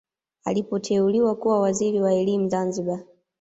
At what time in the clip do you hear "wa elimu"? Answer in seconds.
2.01-2.49